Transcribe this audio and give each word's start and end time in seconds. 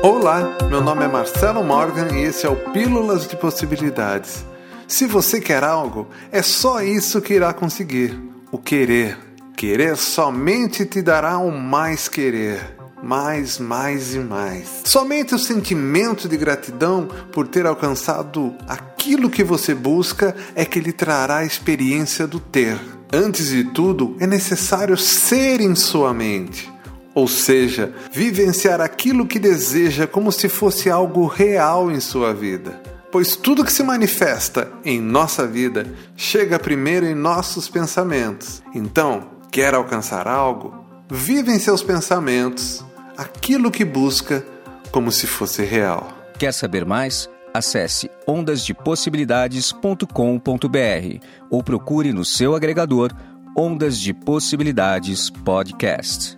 Olá, 0.00 0.56
meu 0.70 0.80
nome 0.80 1.04
é 1.04 1.08
Marcelo 1.08 1.64
Morgan 1.64 2.14
e 2.14 2.22
esse 2.22 2.46
é 2.46 2.48
o 2.48 2.54
Pílulas 2.72 3.26
de 3.26 3.34
Possibilidades. 3.34 4.44
Se 4.86 5.06
você 5.06 5.40
quer 5.40 5.64
algo, 5.64 6.06
é 6.30 6.40
só 6.40 6.80
isso 6.80 7.20
que 7.20 7.34
irá 7.34 7.52
conseguir: 7.52 8.16
o 8.52 8.58
querer. 8.58 9.18
Querer 9.56 9.96
somente 9.96 10.86
te 10.86 11.02
dará 11.02 11.38
o 11.38 11.50
mais 11.50 12.08
querer. 12.08 12.76
Mais, 13.02 13.58
mais 13.58 14.14
e 14.14 14.20
mais. 14.20 14.82
Somente 14.84 15.34
o 15.34 15.38
sentimento 15.38 16.28
de 16.28 16.36
gratidão 16.36 17.08
por 17.32 17.48
ter 17.48 17.66
alcançado 17.66 18.54
aquilo 18.68 19.28
que 19.28 19.42
você 19.42 19.74
busca 19.74 20.34
é 20.54 20.64
que 20.64 20.78
lhe 20.78 20.92
trará 20.92 21.38
a 21.38 21.44
experiência 21.44 22.24
do 22.24 22.38
ter. 22.38 22.78
Antes 23.12 23.48
de 23.48 23.64
tudo, 23.64 24.16
é 24.20 24.28
necessário 24.28 24.96
ser 24.96 25.60
em 25.60 25.74
sua 25.74 26.14
mente 26.14 26.77
ou 27.18 27.26
seja, 27.26 27.92
vivenciar 28.12 28.80
aquilo 28.80 29.26
que 29.26 29.40
deseja 29.40 30.06
como 30.06 30.30
se 30.30 30.48
fosse 30.48 30.88
algo 30.88 31.26
real 31.26 31.90
em 31.90 31.98
sua 31.98 32.32
vida. 32.32 32.80
Pois 33.10 33.34
tudo 33.34 33.64
que 33.64 33.72
se 33.72 33.82
manifesta 33.82 34.70
em 34.84 35.00
nossa 35.00 35.44
vida 35.44 35.84
chega 36.16 36.60
primeiro 36.60 37.04
em 37.04 37.16
nossos 37.16 37.68
pensamentos. 37.68 38.62
Então, 38.72 39.30
quer 39.50 39.74
alcançar 39.74 40.28
algo? 40.28 40.72
Vive 41.10 41.50
em 41.50 41.58
seus 41.58 41.82
pensamentos 41.82 42.84
aquilo 43.16 43.72
que 43.72 43.84
busca 43.84 44.46
como 44.92 45.10
se 45.10 45.26
fosse 45.26 45.64
real. 45.64 46.16
Quer 46.38 46.54
saber 46.54 46.84
mais? 46.84 47.28
Acesse 47.52 48.08
ondasdepossibilidades.com.br 48.28 51.26
ou 51.50 51.64
procure 51.64 52.12
no 52.12 52.24
seu 52.24 52.54
agregador 52.54 53.10
Ondas 53.56 53.98
de 53.98 54.14
Possibilidades 54.14 55.30
Podcast. 55.30 56.37